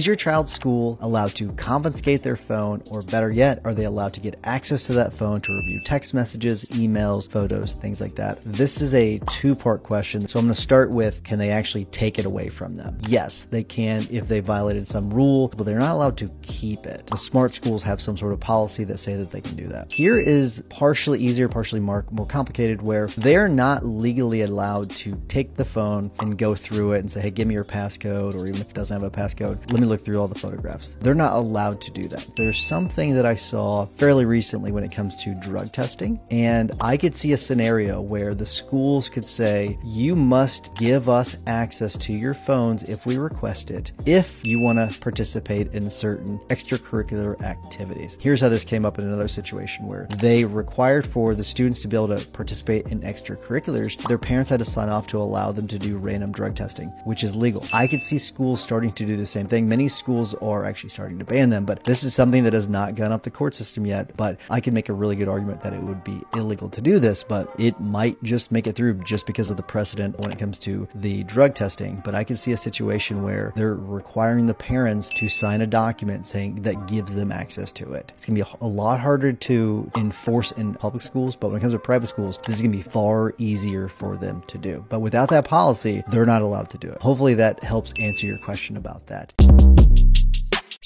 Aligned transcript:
Is 0.00 0.06
your 0.06 0.16
child's 0.16 0.50
school 0.50 0.96
allowed 1.02 1.34
to 1.34 1.52
confiscate 1.52 2.22
their 2.22 2.34
phone, 2.34 2.82
or 2.86 3.02
better 3.02 3.30
yet, 3.30 3.60
are 3.66 3.74
they 3.74 3.84
allowed 3.84 4.14
to 4.14 4.20
get 4.20 4.38
access 4.44 4.86
to 4.86 4.94
that 4.94 5.12
phone 5.12 5.42
to 5.42 5.52
review 5.52 5.78
text 5.84 6.14
messages, 6.14 6.64
emails, 6.70 7.30
photos, 7.30 7.74
things 7.74 8.00
like 8.00 8.14
that? 8.14 8.38
This 8.42 8.80
is 8.80 8.94
a 8.94 9.18
two 9.28 9.54
part 9.54 9.82
question. 9.82 10.26
So 10.26 10.38
I'm 10.38 10.46
going 10.46 10.54
to 10.54 10.58
start 10.62 10.90
with 10.90 11.22
can 11.22 11.38
they 11.38 11.50
actually 11.50 11.84
take 11.84 12.18
it 12.18 12.24
away 12.24 12.48
from 12.48 12.76
them? 12.76 12.98
Yes, 13.08 13.44
they 13.44 13.62
can 13.62 14.06
if 14.10 14.26
they 14.26 14.40
violated 14.40 14.86
some 14.86 15.12
rule, 15.12 15.48
but 15.48 15.64
they're 15.64 15.78
not 15.78 15.92
allowed 15.92 16.16
to 16.16 16.30
keep 16.40 16.86
it. 16.86 17.06
The 17.08 17.18
smart 17.18 17.52
schools 17.52 17.82
have 17.82 18.00
some 18.00 18.16
sort 18.16 18.32
of 18.32 18.40
policy 18.40 18.84
that 18.84 18.96
say 18.96 19.16
that 19.16 19.30
they 19.30 19.42
can 19.42 19.54
do 19.54 19.66
that. 19.66 19.92
Here 19.92 20.18
is 20.18 20.64
partially 20.70 21.20
easier, 21.20 21.46
partially 21.46 21.80
more, 21.80 22.06
complicated, 22.26 22.80
where 22.80 23.08
they're 23.18 23.48
not 23.48 23.84
legally 23.84 24.40
allowed 24.40 24.88
to 24.96 25.20
take 25.28 25.56
the 25.56 25.64
phone 25.66 26.10
and 26.20 26.38
go 26.38 26.54
through 26.54 26.92
it 26.92 27.00
and 27.00 27.12
say, 27.12 27.20
hey, 27.20 27.30
give 27.30 27.46
me 27.46 27.52
your 27.52 27.64
passcode, 27.64 28.34
or 28.34 28.46
even 28.46 28.62
if 28.62 28.70
it 28.70 28.74
doesn't 28.74 28.98
have 28.98 29.06
a 29.06 29.14
passcode, 29.14 29.58
let 29.70 29.78
me 29.78 29.89
look 29.90 30.04
through 30.04 30.18
all 30.18 30.28
the 30.28 30.38
photographs. 30.38 30.96
They're 31.00 31.14
not 31.14 31.34
allowed 31.34 31.80
to 31.82 31.90
do 31.90 32.08
that. 32.08 32.26
There's 32.36 32.62
something 32.62 33.14
that 33.14 33.26
I 33.26 33.34
saw 33.34 33.86
fairly 33.96 34.24
recently 34.24 34.72
when 34.72 34.84
it 34.84 34.92
comes 34.92 35.16
to 35.24 35.34
drug 35.34 35.72
testing, 35.72 36.20
and 36.30 36.72
I 36.80 36.96
could 36.96 37.14
see 37.14 37.32
a 37.32 37.36
scenario 37.36 38.00
where 38.00 38.34
the 38.34 38.46
schools 38.46 39.08
could 39.08 39.26
say, 39.26 39.78
you 39.84 40.16
must 40.16 40.74
give 40.76 41.08
us 41.08 41.36
access 41.46 41.96
to 41.98 42.12
your 42.12 42.34
phones 42.34 42.84
if 42.84 43.04
we 43.04 43.18
request 43.18 43.70
it, 43.70 43.92
if 44.06 44.46
you 44.46 44.60
want 44.60 44.78
to 44.78 44.98
participate 45.00 45.74
in 45.74 45.90
certain 45.90 46.38
extracurricular 46.48 47.40
activities. 47.42 48.16
Here's 48.20 48.40
how 48.40 48.48
this 48.48 48.64
came 48.64 48.84
up 48.84 48.98
in 48.98 49.06
another 49.06 49.28
situation 49.28 49.86
where 49.86 50.06
they 50.16 50.44
required 50.44 51.06
for 51.06 51.34
the 51.34 51.44
students 51.44 51.80
to 51.80 51.88
be 51.88 51.96
able 51.96 52.16
to 52.16 52.24
participate 52.28 52.86
in 52.88 53.00
extracurriculars, 53.00 54.00
their 54.06 54.18
parents 54.18 54.50
had 54.50 54.60
to 54.60 54.64
sign 54.64 54.88
off 54.88 55.06
to 55.08 55.18
allow 55.18 55.52
them 55.52 55.66
to 55.68 55.78
do 55.78 55.98
random 55.98 56.30
drug 56.30 56.54
testing, 56.54 56.88
which 57.04 57.24
is 57.24 57.34
legal. 57.34 57.66
I 57.72 57.86
could 57.86 58.02
see 58.02 58.18
schools 58.18 58.60
starting 58.60 58.92
to 58.92 59.04
do 59.04 59.16
the 59.16 59.26
same 59.26 59.48
thing. 59.48 59.68
Many 59.68 59.79
schools 59.88 60.34
are 60.34 60.64
actually 60.64 60.90
starting 60.90 61.18
to 61.18 61.24
ban 61.24 61.50
them, 61.50 61.64
but 61.64 61.84
this 61.84 62.02
is 62.02 62.14
something 62.14 62.44
that 62.44 62.52
has 62.52 62.68
not 62.68 62.94
gone 62.94 63.12
up 63.12 63.22
the 63.22 63.30
court 63.30 63.54
system 63.54 63.86
yet. 63.86 64.16
But 64.16 64.38
I 64.48 64.60
can 64.60 64.74
make 64.74 64.88
a 64.88 64.92
really 64.92 65.16
good 65.16 65.28
argument 65.28 65.62
that 65.62 65.72
it 65.72 65.82
would 65.82 66.04
be 66.04 66.22
illegal 66.34 66.68
to 66.70 66.80
do 66.80 66.98
this, 66.98 67.24
but 67.24 67.52
it 67.58 67.80
might 67.80 68.22
just 68.22 68.52
make 68.52 68.66
it 68.66 68.74
through 68.74 68.94
just 68.94 69.26
because 69.26 69.50
of 69.50 69.56
the 69.56 69.62
precedent 69.62 70.18
when 70.20 70.32
it 70.32 70.38
comes 70.38 70.58
to 70.60 70.88
the 70.94 71.24
drug 71.24 71.54
testing. 71.54 72.02
But 72.04 72.14
I 72.14 72.24
can 72.24 72.36
see 72.36 72.52
a 72.52 72.56
situation 72.56 73.22
where 73.22 73.52
they're 73.56 73.74
requiring 73.74 74.46
the 74.46 74.54
parents 74.54 75.08
to 75.10 75.28
sign 75.28 75.60
a 75.60 75.66
document 75.66 76.24
saying 76.26 76.62
that 76.62 76.86
gives 76.86 77.14
them 77.14 77.32
access 77.32 77.72
to 77.72 77.92
it. 77.92 78.12
It's 78.16 78.26
going 78.26 78.36
to 78.38 78.44
be 78.44 78.50
a, 78.60 78.64
a 78.64 78.68
lot 78.68 79.00
harder 79.00 79.32
to 79.32 79.90
enforce 79.96 80.52
in 80.52 80.74
public 80.74 81.02
schools, 81.02 81.36
but 81.36 81.48
when 81.48 81.58
it 81.58 81.60
comes 81.60 81.72
to 81.72 81.78
private 81.78 82.08
schools, 82.08 82.38
this 82.46 82.56
is 82.56 82.62
going 82.62 82.72
to 82.72 82.78
be 82.78 82.82
far 82.82 83.34
easier 83.38 83.88
for 83.88 84.16
them 84.16 84.42
to 84.48 84.58
do. 84.58 84.84
But 84.88 85.00
without 85.00 85.28
that 85.30 85.44
policy, 85.44 86.02
they're 86.08 86.26
not 86.26 86.42
allowed 86.42 86.70
to 86.70 86.78
do 86.78 86.88
it. 86.88 87.00
Hopefully 87.00 87.34
that 87.34 87.62
helps 87.62 87.92
answer 87.98 88.26
your 88.26 88.38
question 88.38 88.76
about 88.76 89.06
that. 89.06 89.69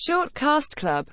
Shortcast 0.07 0.77
Club 0.77 1.03